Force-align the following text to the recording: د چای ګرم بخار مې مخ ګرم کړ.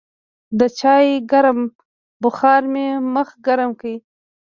د 0.59 0.61
چای 0.79 1.07
ګرم 1.31 1.59
بخار 2.23 2.61
مې 2.73 2.87
مخ 3.13 3.29
ګرم 3.45 3.71
کړ. 3.79 3.93